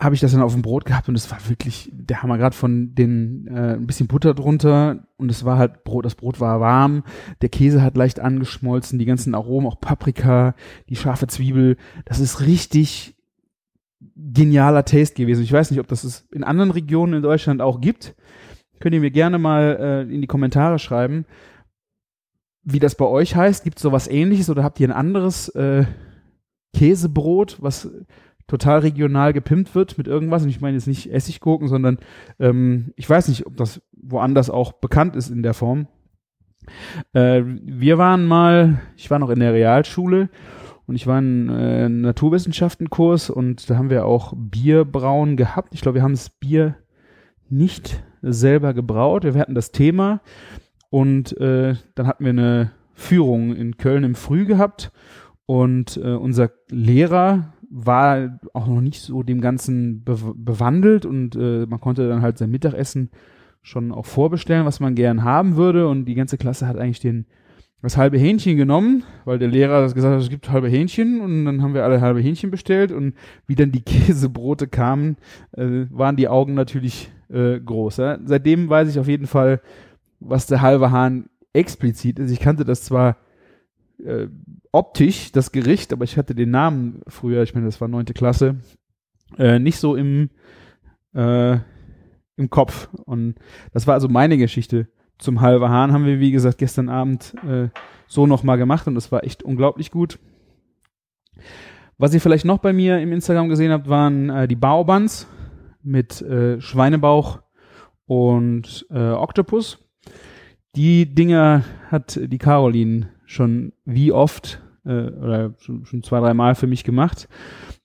[0.00, 2.56] habe ich das dann auf dem Brot gehabt und es war wirklich der Hammer gerade
[2.56, 6.60] von den äh, ein bisschen Butter drunter und es war halt Brot, das Brot war
[6.60, 7.04] warm,
[7.42, 10.54] der Käse hat leicht angeschmolzen, die ganzen Aromen, auch Paprika,
[10.88, 13.16] die scharfe Zwiebel, das ist richtig
[14.16, 15.42] genialer Taste gewesen.
[15.42, 18.14] Ich weiß nicht, ob das es in anderen Regionen in Deutschland auch gibt.
[18.80, 19.76] Könnt ihr mir gerne mal
[20.08, 21.24] äh, in die Kommentare schreiben,
[22.64, 23.62] wie das bei euch heißt.
[23.62, 25.84] Gibt es sowas ähnliches oder habt ihr ein anderes äh,
[26.74, 27.88] Käsebrot, was
[28.52, 30.42] total regional gepimpt wird mit irgendwas.
[30.42, 31.96] Und ich meine jetzt nicht Essiggurken, sondern
[32.38, 35.88] ähm, ich weiß nicht, ob das woanders auch bekannt ist in der Form.
[37.14, 40.28] Äh, wir waren mal, ich war noch in der Realschule
[40.86, 45.72] und ich war in äh, Naturwissenschaftenkurs und da haben wir auch Bierbrauen gehabt.
[45.72, 46.76] Ich glaube, wir haben das Bier
[47.48, 49.24] nicht selber gebraut.
[49.24, 50.20] Wir hatten das Thema
[50.90, 54.92] und äh, dann hatten wir eine Führung in Köln im Früh gehabt
[55.46, 61.66] und äh, unser Lehrer war auch noch nicht so dem Ganzen be bewandelt und äh,
[61.66, 63.10] man konnte dann halt sein Mittagessen
[63.62, 67.26] schon auch vorbestellen, was man gern haben würde und die ganze Klasse hat eigentlich den
[67.80, 71.62] das halbe Hähnchen genommen, weil der Lehrer gesagt hat, es gibt halbe Hähnchen und dann
[71.62, 73.14] haben wir alle halbe Hähnchen bestellt und
[73.48, 75.16] wie dann die Käsebrote kamen,
[75.52, 77.96] äh, waren die Augen natürlich äh, groß.
[77.96, 78.18] Ja?
[78.24, 79.60] Seitdem weiß ich auf jeden Fall,
[80.20, 82.30] was der halbe Hahn explizit ist.
[82.30, 83.16] Ich kannte das zwar
[83.98, 84.28] äh,
[84.72, 88.56] optisch, das Gericht, aber ich hatte den Namen früher, ich meine, das war neunte Klasse,
[89.38, 90.30] äh, nicht so im,
[91.14, 91.58] äh,
[92.36, 92.88] im Kopf.
[93.04, 93.36] Und
[93.72, 97.68] das war also meine Geschichte zum halbe Hahn haben wir, wie gesagt, gestern Abend äh,
[98.06, 100.18] so nochmal gemacht und das war echt unglaublich gut.
[101.96, 105.28] Was ihr vielleicht noch bei mir im Instagram gesehen habt, waren äh, die Baobans
[105.82, 107.40] mit äh, Schweinebauch
[108.06, 109.78] und äh, Oktopus.
[110.74, 116.54] Die Dinger hat die Caroline schon wie oft äh, oder schon, schon zwei, drei Mal
[116.54, 117.28] für mich gemacht.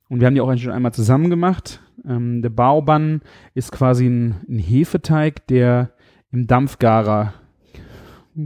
[0.10, 1.82] Und wir haben die auch schon einmal zusammen gemacht.
[2.06, 3.22] Ähm, der Baoban
[3.54, 5.92] ist quasi ein, ein Hefeteig, der
[6.32, 7.34] im Dampfgarer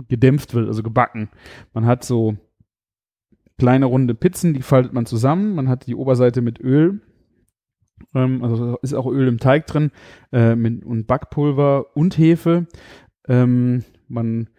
[0.07, 1.29] gedämpft wird, also gebacken.
[1.73, 2.37] Man hat so
[3.57, 5.55] kleine runde Pizzen, die faltet man zusammen.
[5.55, 7.01] Man hat die Oberseite mit Öl,
[8.13, 9.91] ähm, also ist auch Öl im Teig drin
[10.31, 12.67] äh, mit, und Backpulver und Hefe.
[13.27, 14.49] Ähm, man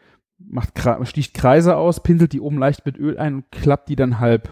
[0.48, 0.72] macht
[1.04, 4.48] sticht Kreise aus, pinselt die oben leicht mit Öl ein und klappt die dann halb.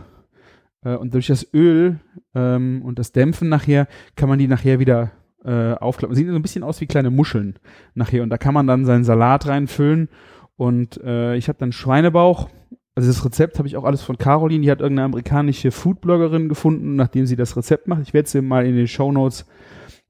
[0.85, 2.01] Äh, und durch das Öl
[2.35, 5.13] ähm, und das Dämpfen nachher kann man die nachher wieder
[5.45, 6.15] äh, aufklappen.
[6.15, 7.59] Sieht so ein bisschen aus wie kleine Muscheln
[7.95, 8.23] nachher.
[8.23, 10.09] Und da kann man dann seinen Salat reinfüllen.
[10.57, 12.51] Und äh, ich habe dann Schweinebauch.
[12.95, 14.63] Also das Rezept habe ich auch alles von Caroline.
[14.63, 18.03] Die hat irgendeine amerikanische Foodbloggerin gefunden, nachdem sie das Rezept macht.
[18.03, 19.47] Ich werde es mal in den Show Notes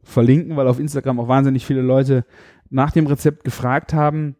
[0.02, 2.24] verlinken, weil auf Instagram auch wahnsinnig viele Leute
[2.68, 4.36] nach dem Rezept gefragt haben.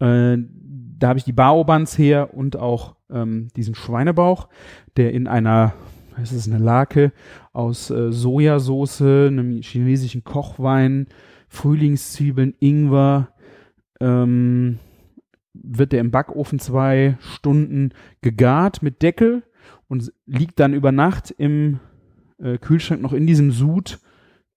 [0.00, 0.38] Äh,
[0.98, 4.48] da habe ich die Baobans her und auch ähm, diesen Schweinebauch,
[4.96, 5.74] der in einer
[6.20, 7.12] es ist eine Lake
[7.52, 11.06] aus äh, Sojasauce, einem chinesischen Kochwein,
[11.48, 13.28] Frühlingszwiebeln, Ingwer,
[14.00, 14.78] ähm,
[15.54, 19.42] wird der im Backofen zwei Stunden gegart mit Deckel
[19.88, 21.80] und liegt dann über Nacht im
[22.38, 23.98] äh, Kühlschrank noch in diesem Sud.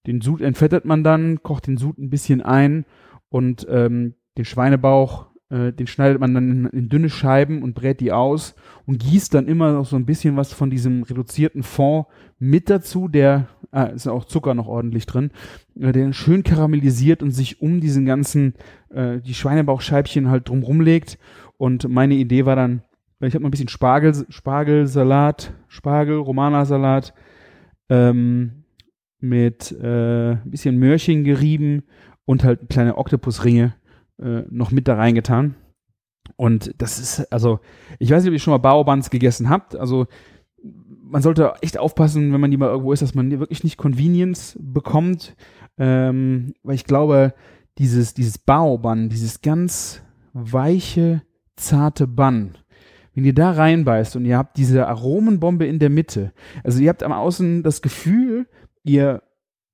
[0.08, 2.86] Den Sud entfettet man dann, kocht den Sud ein bisschen ein
[3.30, 8.12] und ähm, den Schweinebauch äh, den schneidet man dann in, dünne Scheiben und brät die
[8.12, 12.08] aus und gießt dann immer noch so ein bisschen was von diesem reduzierten Fond
[12.40, 15.32] mit dazu, der ah, ist auch Zucker noch ordentlich drin,
[15.80, 18.54] äh, der schön karamellisiert und sich um diesen ganzen,
[18.90, 21.20] äh, die Schweinebauchscheibchen halt drumrum legt.
[21.58, 22.82] Und meine Idee war dann,
[23.20, 27.14] ich habe mal ein bisschen Spargel, Spargelsalat, Spargel, Romana-Salat,
[27.90, 28.64] ähm,
[29.20, 31.84] mit äh, ein bisschen Möhrchen gerieben
[32.26, 33.76] und halt kleine Oktopusringe
[34.22, 35.56] äh, noch mit da reingetan.
[36.36, 37.60] Und das ist, also,
[38.00, 39.76] ich weiß nicht, ob ihr schon mal Baobans gegessen habt.
[39.76, 40.08] Also,
[41.04, 44.58] man sollte echt aufpassen, wenn man die mal irgendwo ist, dass man wirklich nicht Convenience
[44.60, 45.36] bekommt.
[45.78, 47.34] Ähm, weil ich glaube,
[47.78, 50.02] dieses, dieses Baoban, dieses ganz
[50.34, 51.24] weiche,
[51.56, 52.58] zarte Bann,
[53.14, 56.32] wenn ihr da reinbeißt und ihr habt diese Aromenbombe in der Mitte,
[56.64, 58.48] also ihr habt am Außen das Gefühl,
[58.84, 59.24] ihr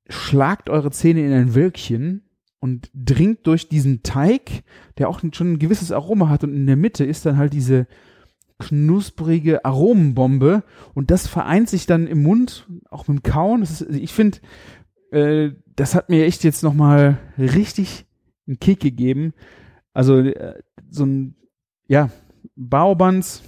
[0.10, 2.27] schlagt eure Zähne in ein Wölkchen
[2.60, 4.63] und dringt durch diesen Teig,
[4.98, 7.88] der auch schon ein gewisses Aroma hat und in der Mitte ist dann halt diese
[8.60, 10.63] knusprige Aromenbombe
[10.96, 13.62] und das vereint sich dann im Mund, auch mit dem Kauen.
[13.62, 14.39] Ist, ich finde,
[15.12, 18.06] äh, das hat mir echt jetzt nochmal richtig
[18.48, 19.34] einen Kick gegeben.
[19.93, 21.36] Also äh, so ein,
[21.88, 22.10] ja,
[22.56, 23.43] Baobans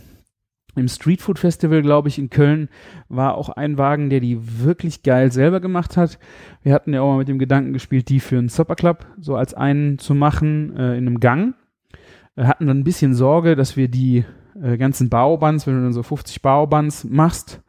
[0.76, 2.70] im Street Food Festival, glaube ich, in Köln
[3.08, 6.20] war auch ein Wagen, der die wirklich geil selber gemacht hat.
[6.62, 9.36] Wir hatten ja auch mal mit dem Gedanken gespielt, die für einen Supper Club so
[9.36, 11.56] als einen zu machen äh, in einem Gang.
[12.36, 14.24] Wir hatten dann ein bisschen Sorge, dass wir die
[14.62, 17.62] äh, ganzen Baubands, wenn du dann so 50 Baubands machst,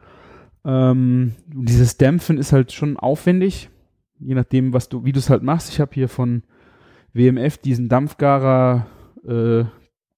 [0.64, 3.70] ähm, dieses Dämpfen ist halt schon aufwendig,
[4.18, 5.70] je nachdem, was du, wie du es halt machst.
[5.70, 6.42] Ich habe hier von
[7.12, 8.86] WMF diesen Dampfgarer
[9.24, 9.64] äh,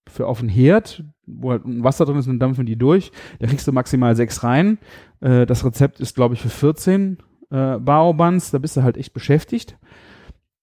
[0.09, 1.05] für auf den Herd,
[1.39, 3.13] wo halt Wasser drin ist und dann dampfen die durch.
[3.39, 4.79] Da kriegst du maximal sechs rein.
[5.21, 7.19] Äh, das Rezept ist, glaube ich, für 14
[7.51, 8.51] äh, Baobans.
[8.51, 9.79] Da bist du halt echt beschäftigt.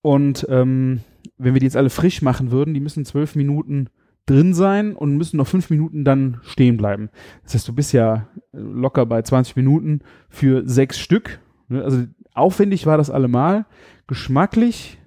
[0.02, 1.02] Und ähm,
[1.38, 3.90] wenn wir die jetzt alle frisch machen würden, die müssen zwölf Minuten
[4.26, 7.10] drin sein und müssen noch fünf Minuten dann stehen bleiben.
[7.44, 11.40] Das heißt, du bist ja locker bei 20 Minuten für sechs Stück.
[11.68, 11.84] Ne?
[11.84, 12.04] Also
[12.34, 13.66] aufwendig war das allemal.
[14.08, 15.00] Geschmacklich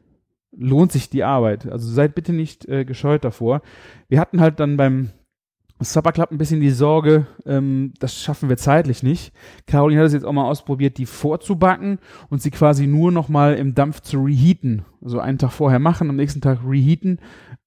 [0.51, 1.71] lohnt sich die Arbeit.
[1.71, 3.63] Also seid bitte nicht äh, gescheut davor.
[4.09, 5.11] Wir hatten halt dann beim
[5.85, 9.33] Supper Club ein bisschen die Sorge, ähm, das schaffen wir zeitlich nicht.
[9.67, 11.99] Caroline hat es jetzt auch mal ausprobiert, die vorzubacken
[12.31, 14.85] und sie quasi nur noch mal im Dampf zu reheaten.
[15.03, 17.21] Also einen Tag vorher machen, am nächsten Tag reheaten.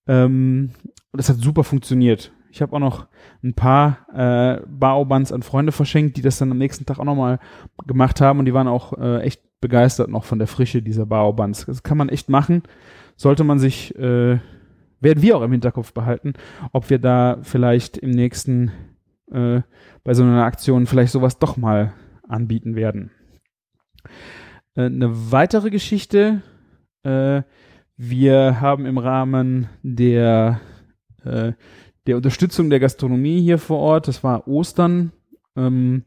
[0.07, 0.71] Ähm,
[1.11, 2.31] und das hat super funktioniert.
[2.51, 3.07] Ich habe auch noch
[3.43, 7.15] ein paar äh, Baobuns an Freunde verschenkt, die das dann am nächsten Tag auch noch
[7.15, 7.39] mal
[7.85, 11.65] gemacht haben und die waren auch äh, echt begeistert noch von der Frische dieser Baobuns.
[11.65, 12.63] Das kann man echt machen.
[13.17, 14.39] Sollte man sich äh,
[14.99, 16.33] werden wir auch im Hinterkopf behalten,
[16.71, 18.71] ob wir da vielleicht im nächsten,
[19.31, 19.61] äh,
[20.03, 21.93] bei so einer Aktion vielleicht sowas doch mal
[22.27, 23.11] anbieten werden.
[24.75, 26.41] Äh, eine weitere Geschichte,
[27.03, 27.43] äh,
[27.97, 30.59] wir haben im Rahmen der,
[31.23, 31.53] äh,
[32.07, 35.11] der Unterstützung der Gastronomie hier vor Ort, das war Ostern,
[35.55, 36.03] ähm,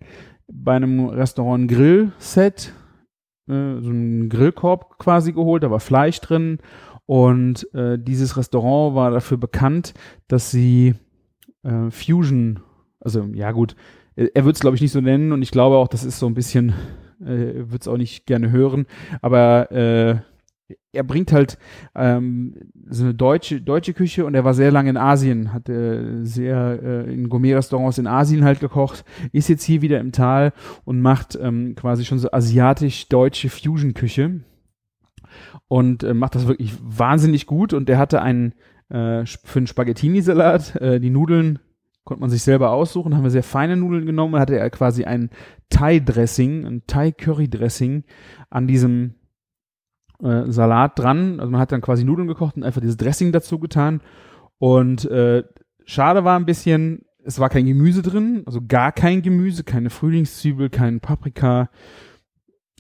[0.51, 2.73] bei einem Restaurant Grill-Set,
[3.49, 6.59] äh, so einen Grillkorb quasi geholt, da war Fleisch drin
[7.09, 9.95] und äh, dieses Restaurant war dafür bekannt,
[10.29, 10.93] dass sie
[11.63, 12.61] äh, Fusion,
[13.01, 13.77] also ja gut,
[14.15, 16.27] er wird es glaube ich nicht so nennen und ich glaube auch, das ist so
[16.27, 16.75] ein bisschen,
[17.23, 18.85] äh, wird es auch nicht gerne hören,
[19.23, 20.17] aber äh,
[20.93, 21.57] er bringt halt
[21.95, 22.55] ähm,
[22.91, 26.79] so eine deutsche deutsche Küche und er war sehr lange in Asien, hat äh, sehr
[26.83, 30.53] äh, in Gourmet-Restaurants in Asien halt gekocht, ist jetzt hier wieder im Tal
[30.85, 34.41] und macht ähm, quasi schon so asiatisch-deutsche Fusion-Küche
[35.69, 37.73] und äh, macht das wirklich wahnsinnig gut.
[37.73, 38.55] Und der hatte einen
[38.89, 41.59] äh, für einen Spaghettini-Salat, äh, die Nudeln
[42.05, 45.29] konnte man sich selber aussuchen, haben wir sehr feine Nudeln genommen, hatte er quasi ein
[45.69, 48.05] Thai-Dressing, ein Thai-Curry-Dressing
[48.49, 49.17] an diesem
[50.23, 51.39] äh, Salat dran.
[51.39, 54.01] Also man hat dann quasi Nudeln gekocht und einfach dieses Dressing dazu getan.
[54.57, 55.45] Und äh,
[55.85, 60.71] schade war ein bisschen, es war kein Gemüse drin, also gar kein Gemüse, keine Frühlingszwiebel,
[60.71, 61.69] kein Paprika,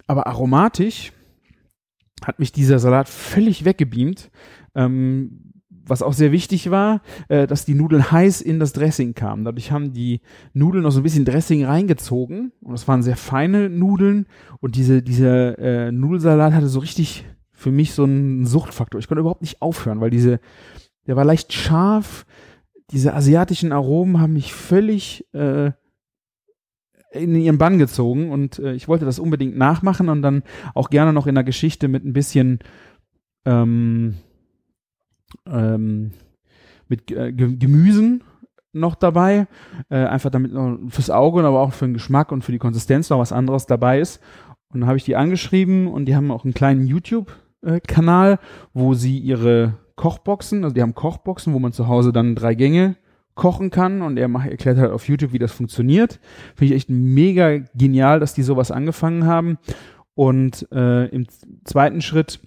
[0.06, 1.12] aber aromatisch
[2.24, 4.30] hat mich dieser Salat völlig weggebeamt.
[4.74, 5.48] Ähm,
[5.88, 9.44] was auch sehr wichtig war, äh, dass die Nudeln heiß in das Dressing kamen.
[9.44, 10.20] Dadurch haben die
[10.52, 14.26] Nudeln noch so ein bisschen Dressing reingezogen und das waren sehr feine Nudeln
[14.60, 19.00] und diese, dieser äh, Nudelsalat hatte so richtig für mich so einen Suchtfaktor.
[19.00, 20.40] Ich konnte überhaupt nicht aufhören, weil diese,
[21.06, 22.26] der war leicht scharf,
[22.90, 25.72] diese asiatischen Aromen haben mich völlig äh,
[27.10, 30.42] in ihren Bann gezogen und äh, ich wollte das unbedingt nachmachen und dann
[30.74, 32.58] auch gerne noch in der Geschichte mit ein bisschen
[33.44, 34.16] ähm,
[35.46, 36.12] ähm,
[36.88, 38.22] mit äh, Gemüsen
[38.72, 39.46] noch dabei,
[39.88, 43.10] äh, einfach damit noch fürs Auge, aber auch für den Geschmack und für die Konsistenz
[43.10, 44.20] noch was anderes dabei ist.
[44.68, 48.38] Und dann habe ich die angeschrieben und die haben auch einen kleinen YouTube-Kanal,
[48.74, 52.96] wo sie ihre Kochboxen, also die haben Kochboxen, wo man zu Hause dann drei Gänge
[53.38, 56.20] kochen kann und er macht, erklärt halt auf YouTube, wie das funktioniert.
[56.56, 59.58] Finde ich echt mega genial, dass die sowas angefangen haben.
[60.14, 61.26] Und äh, im
[61.64, 62.40] zweiten Schritt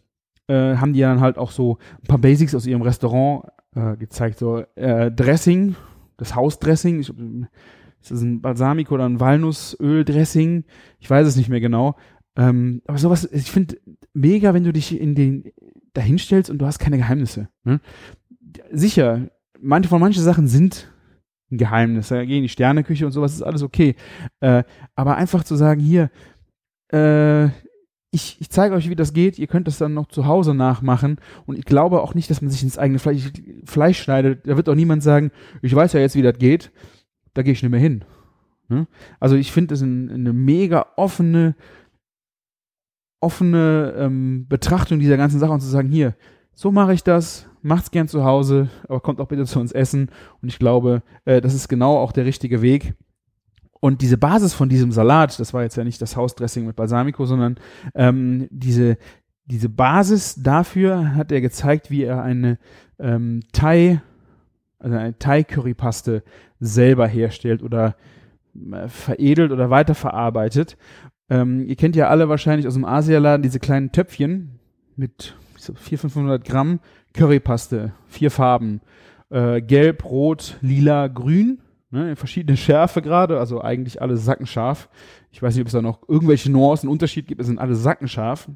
[0.47, 4.37] äh, haben die dann halt auch so ein paar Basics aus ihrem Restaurant äh, gezeigt.
[4.37, 5.75] So äh, Dressing,
[6.17, 6.99] das Hausdressing.
[6.99, 10.65] Ich, ist das ein Balsamico oder ein Walnussöl-Dressing?
[10.99, 11.95] Ich weiß es nicht mehr genau.
[12.35, 13.77] Ähm, aber sowas, ich finde
[14.13, 15.51] mega, wenn du dich in den
[15.93, 17.47] dahinstellst und du hast keine Geheimnisse.
[17.63, 17.79] Ne?
[18.71, 19.29] Sicher,
[19.61, 20.91] manche von manchen Sachen sind
[21.51, 22.09] ein Geheimnis.
[22.09, 23.95] Da gehen die Sterneküche und sowas ist alles okay.
[24.39, 24.63] Äh,
[24.95, 26.09] aber einfach zu sagen, hier,
[26.91, 27.47] äh,
[28.13, 29.39] ich, ich zeige euch, wie das geht.
[29.39, 31.17] Ihr könnt das dann noch zu Hause nachmachen.
[31.45, 33.31] Und ich glaube auch nicht, dass man sich ins eigene Fleisch,
[33.65, 34.47] Fleisch schneidet.
[34.47, 36.71] Da wird auch niemand sagen, ich weiß ja jetzt, wie das geht.
[37.33, 38.03] Da gehe ich nicht mehr hin.
[38.67, 38.87] Ne?
[39.19, 41.55] Also ich finde das ein, eine mega offene,
[43.21, 46.15] offene ähm, Betrachtung dieser ganzen Sache und zu sagen, hier,
[46.53, 50.09] so mache ich das, macht's gern zu Hause, aber kommt auch bitte zu uns essen.
[50.41, 52.93] Und ich glaube, äh, das ist genau auch der richtige Weg.
[53.79, 57.25] Und diese Basis von diesem Salat, das war jetzt ja nicht das Hausdressing mit Balsamico,
[57.25, 57.55] sondern
[57.95, 58.97] ähm, diese,
[59.45, 62.59] diese Basis dafür hat er gezeigt, wie er eine
[62.99, 64.01] ähm, Thai,
[64.77, 66.23] also eine Thai-Currypaste
[66.59, 67.95] selber herstellt oder
[68.71, 70.77] äh, veredelt oder weiterverarbeitet.
[71.29, 74.59] Ähm, ihr kennt ja alle wahrscheinlich aus dem Asialaden diese kleinen Töpfchen
[74.95, 76.79] mit 400, 500 Gramm
[77.13, 78.81] Currypaste, vier Farben,
[79.29, 81.59] äh, gelb, rot, lila, grün,
[81.91, 84.89] ne, verschiedene Schärfe gerade, also eigentlich alle sackenscharf.
[85.31, 88.49] Ich weiß nicht, ob es da noch irgendwelche Nuancen, Unterschied gibt, es sind alle sackenscharf.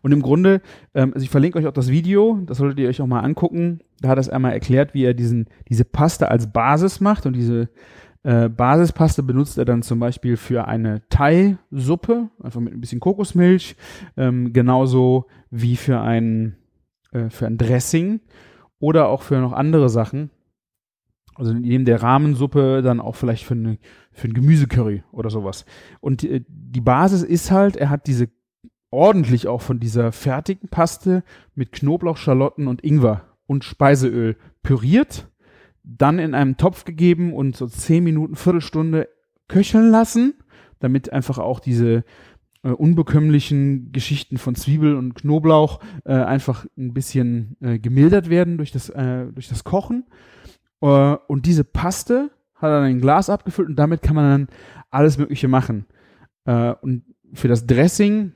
[0.00, 0.62] Und im Grunde,
[0.94, 3.80] ähm, also ich verlinke euch auch das Video, das solltet ihr euch auch mal angucken.
[4.00, 7.34] Da hat er es einmal erklärt, wie er diesen, diese Paste als Basis macht und
[7.34, 7.68] diese
[8.22, 13.76] äh, Basispaste benutzt er dann zum Beispiel für eine Thai-Suppe, einfach mit ein bisschen Kokosmilch,
[14.16, 16.56] ähm, genauso wie für ein,
[17.12, 18.20] äh, für ein Dressing
[18.80, 20.30] oder auch für noch andere Sachen.
[21.36, 23.78] Also neben der Rahmensuppe dann auch vielleicht für, eine,
[24.12, 25.64] für ein Gemüsecurry oder sowas.
[26.00, 28.28] Und äh, die Basis ist halt, er hat diese
[28.90, 31.22] ordentlich auch von dieser fertigen Paste
[31.54, 35.28] mit Knoblauch, Schalotten und Ingwer und Speiseöl püriert,
[35.88, 39.08] dann in einem Topf gegeben und so zehn Minuten, Viertelstunde
[39.48, 40.34] köcheln lassen,
[40.80, 42.04] damit einfach auch diese
[42.62, 48.70] äh, unbekömmlichen Geschichten von Zwiebel und Knoblauch äh, einfach ein bisschen äh, gemildert werden durch
[48.70, 50.04] das, äh, durch das Kochen.
[50.82, 54.30] Äh, und diese Paste hat er dann in ein Glas abgefüllt und damit kann man
[54.30, 54.56] dann
[54.90, 55.86] alles Mögliche machen.
[56.44, 58.32] Äh, und für das Dressing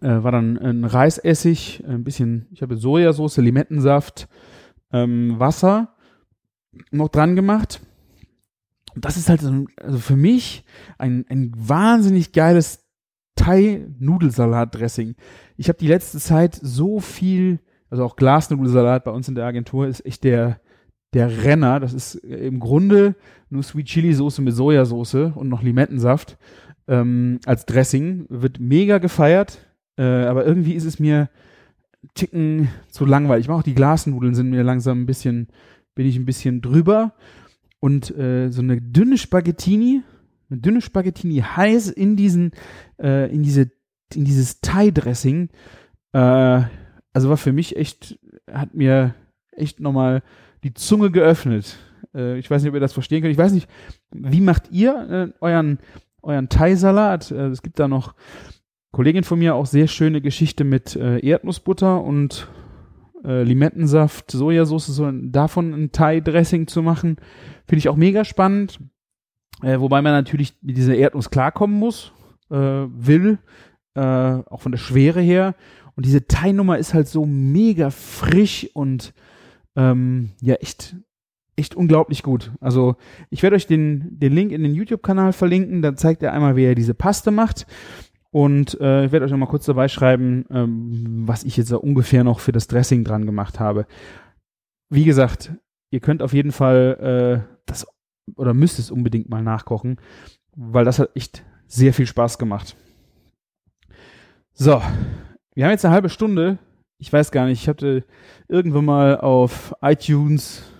[0.00, 4.26] war dann ein Reisessig, ein bisschen, ich habe Sojasauce, Limettensaft,
[4.90, 5.91] ähm, Wasser
[6.90, 7.80] noch dran gemacht.
[8.94, 10.64] Und das ist halt so, also für mich
[10.98, 12.84] ein, ein wahnsinnig geiles
[13.36, 15.14] Thai-Nudelsalat-Dressing.
[15.56, 19.86] Ich habe die letzte Zeit so viel, also auch Glasnudelsalat bei uns in der Agentur
[19.86, 20.60] ist echt der,
[21.14, 21.80] der Renner.
[21.80, 23.16] Das ist im Grunde
[23.48, 26.38] nur Sweet Chili Soße mit Sojasauce und noch Limettensaft
[26.88, 28.26] ähm, als Dressing.
[28.28, 29.66] Wird mega gefeiert.
[29.96, 31.28] Äh, aber irgendwie ist es mir
[32.14, 33.44] Ticken zu langweilig.
[33.44, 35.48] Ich mache auch die Glasnudeln sind mir langsam ein bisschen,
[35.94, 37.14] bin ich ein bisschen drüber.
[37.80, 40.02] Und äh, so eine dünne Spaghettini,
[40.50, 42.52] eine dünne Spaghettini heiß in diesen,
[43.00, 43.70] äh, in diese,
[44.14, 45.48] in dieses Thai-Dressing,
[46.12, 46.62] äh,
[47.12, 48.18] also war für mich echt,
[48.50, 49.14] hat mir
[49.52, 50.22] echt nochmal
[50.64, 51.78] die Zunge geöffnet.
[52.14, 53.32] Äh, ich weiß nicht, ob ihr das verstehen könnt.
[53.32, 53.68] Ich weiß nicht,
[54.12, 55.78] wie macht ihr äh, euren,
[56.22, 57.30] euren Thai-Salat?
[57.30, 58.14] Äh, es gibt da noch
[58.92, 62.46] Kollegin von mir auch sehr schöne Geschichte mit Erdnussbutter und
[63.24, 67.16] äh, Limettensaft, Sojasauce, so davon ein Thai-Dressing zu machen.
[67.66, 68.78] Finde ich auch mega spannend.
[69.62, 72.12] Äh, wobei man natürlich mit dieser Erdnuss klarkommen muss,
[72.50, 73.38] äh, will,
[73.94, 75.54] äh, auch von der Schwere her.
[75.94, 79.12] Und diese Thai-Nummer ist halt so mega frisch und
[79.76, 80.96] ähm, ja, echt,
[81.56, 82.50] echt unglaublich gut.
[82.60, 82.96] Also
[83.30, 86.64] ich werde euch den, den Link in den YouTube-Kanal verlinken, da zeigt er einmal, wie
[86.64, 87.66] er diese Paste macht.
[88.32, 91.78] Und äh, ich werde euch noch mal kurz dabei schreiben, ähm, was ich jetzt so
[91.78, 93.86] ungefähr noch für das Dressing dran gemacht habe.
[94.88, 95.52] Wie gesagt,
[95.90, 97.86] ihr könnt auf jeden Fall äh, das
[98.36, 100.00] oder müsst es unbedingt mal nachkochen,
[100.56, 102.74] weil das hat echt sehr viel Spaß gemacht.
[104.54, 104.80] So,
[105.54, 106.58] wir haben jetzt eine halbe Stunde.
[106.98, 108.04] Ich weiß gar nicht, ich hatte
[108.48, 110.71] irgendwann mal auf iTunes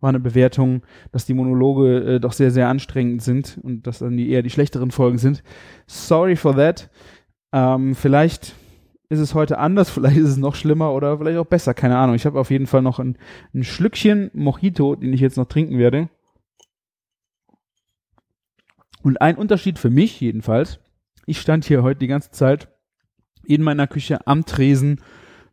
[0.00, 0.82] war eine Bewertung,
[1.12, 4.50] dass die Monologe äh, doch sehr, sehr anstrengend sind und dass dann die eher die
[4.50, 5.42] schlechteren Folgen sind.
[5.86, 6.90] Sorry for that.
[7.52, 8.54] Ähm, vielleicht
[9.08, 12.16] ist es heute anders, vielleicht ist es noch schlimmer oder vielleicht auch besser, keine Ahnung.
[12.16, 13.16] Ich habe auf jeden Fall noch ein,
[13.54, 16.08] ein Schlückchen Mojito, den ich jetzt noch trinken werde.
[19.02, 20.80] Und ein Unterschied für mich jedenfalls,
[21.26, 22.68] ich stand hier heute die ganze Zeit
[23.44, 25.00] in meiner Küche am Tresen.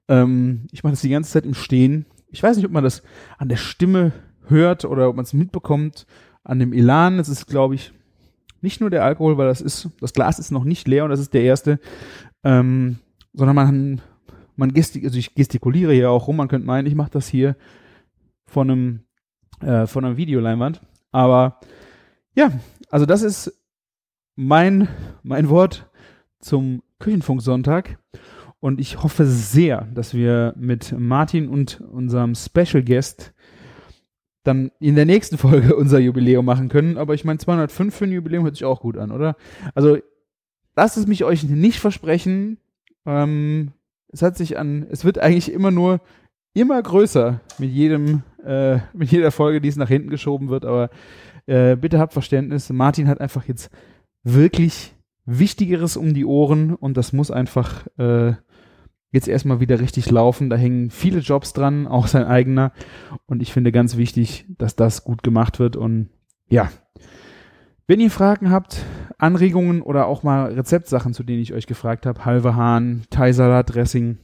[0.08, 2.06] Ähm, ich mache das die ganze Zeit im Stehen.
[2.30, 3.04] Ich weiß nicht, ob man das
[3.38, 4.12] an der Stimme
[4.48, 6.06] hört oder ob man es mitbekommt
[6.44, 7.20] an dem Elan.
[7.20, 7.94] Es ist, glaube ich,
[8.62, 11.20] nicht nur der Alkohol, weil das ist, das Glas ist noch nicht leer und das
[11.20, 11.80] ist der erste,
[12.44, 12.98] ähm,
[13.34, 14.02] sondern man,
[14.56, 17.56] man gestik also ich gestikuliere hier auch rum, man könnte meinen, ich mache das hier
[18.46, 19.00] von einem,
[19.62, 20.82] äh, von einer Videoleinwand.
[21.12, 21.60] Aber
[22.36, 22.52] ja,
[22.90, 23.54] also das ist
[24.36, 24.88] mein,
[25.24, 25.90] mein Wort
[26.40, 28.00] zum Küchenfunksonntag.
[28.60, 33.34] Und ich hoffe sehr, dass wir mit Martin und unserem Special Guest
[34.44, 36.98] dann in der nächsten Folge unser Jubiläum machen können.
[36.98, 39.36] Aber ich meine, 205 für ein Jubiläum hört sich auch gut an, oder?
[39.76, 39.98] Also,
[40.76, 42.58] lasst es mich euch nicht versprechen.
[43.06, 43.72] Ähm,
[44.10, 46.00] es hat sich an, es wird eigentlich immer nur
[46.54, 50.66] immer größer mit jedem, äh, mit jeder Folge, die es nach hinten geschoben wird.
[50.66, 50.90] Aber
[51.46, 52.70] äh, bitte habt Verständnis.
[52.70, 53.72] Martin hat einfach jetzt
[54.24, 54.94] wirklich
[55.26, 58.34] Wichtigeres um die Ohren und das muss einfach äh,
[59.14, 60.50] jetzt erstmal wieder richtig laufen.
[60.50, 62.74] Da hängen viele Jobs dran, auch sein eigener.
[63.26, 65.78] Und ich finde ganz wichtig, dass das gut gemacht wird.
[65.78, 66.10] Und
[66.50, 66.70] ja,
[67.88, 68.84] wenn ihr Fragen habt,
[69.18, 74.18] Anregungen oder auch mal Rezeptsachen, zu denen ich euch gefragt habe, halbe Hahn, Thai-Salat, Dressing,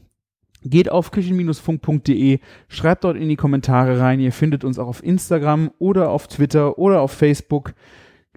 [0.64, 4.20] geht auf küchen-funk.de, schreibt dort in die Kommentare rein.
[4.20, 7.74] Ihr findet uns auch auf Instagram oder auf Twitter oder auf Facebook.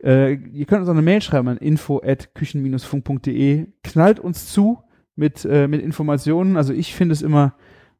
[0.05, 3.67] Äh, ihr könnt uns auch eine Mail schreiben an info at küchen-funk.de.
[3.83, 4.83] Knallt uns zu
[5.17, 6.57] mit, äh, mit Informationen.
[6.57, 7.55] Also ich finde es immer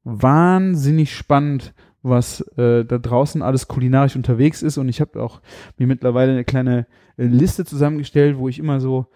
[0.05, 4.79] wahnsinnig spannend, was äh, da draußen alles kulinarisch unterwegs ist.
[4.79, 5.41] Und ich habe auch
[5.79, 9.07] mir mittlerweile eine kleine äh, Liste zusammengestellt, wo ich immer so,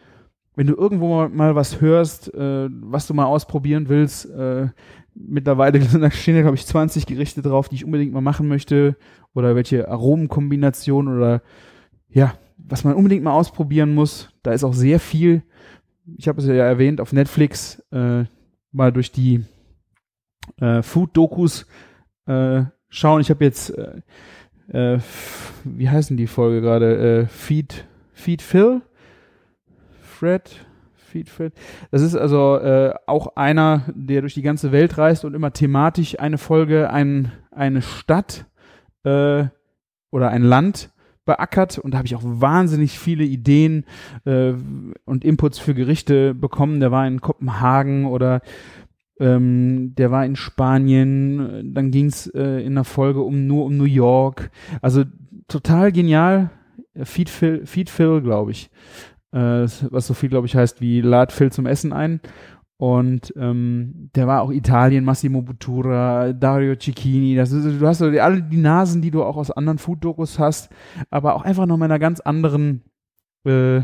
[0.55, 4.68] wenn du irgendwo mal, was hörst, äh, was du mal ausprobieren willst, äh,
[5.14, 8.97] mittlerweile stehen da, glaube ich, 20 Gerichte drauf, die ich unbedingt mal machen möchte.
[9.35, 11.43] Oder welche Aromenkombinationen oder
[12.09, 14.31] ja, was man unbedingt mal ausprobieren muss.
[14.43, 15.43] Da ist auch sehr viel
[16.17, 18.25] ich habe es ja erwähnt, auf Netflix äh,
[18.73, 19.45] mal durch die
[20.61, 21.67] äh, Food-Dokus
[22.27, 23.21] äh, schauen.
[23.21, 24.01] Ich habe jetzt äh,
[24.69, 24.99] äh,
[25.65, 27.23] wie heißen die Folge gerade?
[27.23, 28.83] Äh, Feed, Feed Phil?
[30.01, 30.67] Fred?
[30.95, 31.53] Feed Fred?
[31.91, 36.19] Das ist also äh, auch einer, der durch die ganze Welt reist und immer thematisch
[36.19, 38.47] eine Folge, ein, eine Stadt
[39.05, 39.45] äh,
[40.11, 40.91] oder ein Land
[41.27, 43.85] beackert und da habe ich auch wahnsinnig viele Ideen
[44.24, 44.55] äh,
[45.05, 46.81] und Inputs für Gerichte bekommen.
[46.81, 48.41] Der war in Kopenhagen oder
[49.20, 51.74] ähm, der war in Spanien.
[51.74, 54.51] Dann ging es äh, in der Folge um nur um New York.
[54.81, 55.05] Also
[55.49, 56.51] total genial.
[57.03, 58.70] Feed Phil, Feed Phil glaube ich.
[59.33, 62.20] Äh, was so viel, glaube ich, heißt wie Lad Phil zum Essen ein.
[62.79, 67.35] Und ähm, der war auch Italien, Massimo Bottura, Dario Cicchini.
[67.35, 70.70] Das ist, du hast alle die Nasen, die du auch aus anderen Food-Dokus hast,
[71.11, 72.83] aber auch einfach noch in einer ganz anderen,
[73.47, 73.79] äh,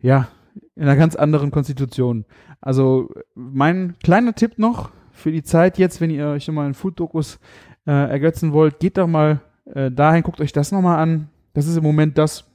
[0.00, 0.28] ja,
[0.74, 2.24] in einer ganz anderen Konstitution.
[2.60, 7.38] Also mein kleiner Tipp noch für die Zeit jetzt, wenn ihr euch nochmal in Food-Dokus
[7.86, 11.28] äh, ergötzen wollt, geht doch mal äh, dahin, guckt euch das nochmal an.
[11.54, 12.50] Das ist im Moment das,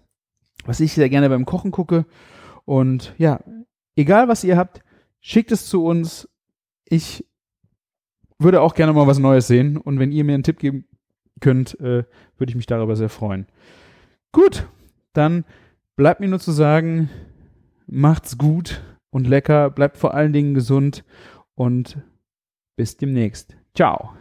[0.65, 2.05] was ich sehr gerne beim Kochen gucke.
[2.65, 3.39] Und ja,
[3.95, 4.81] egal was ihr habt,
[5.27, 6.29] schickt es zu uns.
[6.85, 7.25] Ich
[8.39, 9.75] würde auch gerne mal was Neues sehen.
[9.75, 10.85] Und wenn ihr mir einen Tipp geben
[11.41, 12.05] könnt, äh,
[12.37, 13.45] würde ich mich darüber sehr freuen.
[14.31, 14.67] Gut,
[15.11, 15.43] dann
[15.97, 17.09] bleibt mir nur zu sagen,
[17.87, 21.03] macht's gut und lecker, bleibt vor allen Dingen gesund
[21.55, 21.97] und
[22.77, 23.57] bis demnächst.
[23.75, 24.13] Ciao.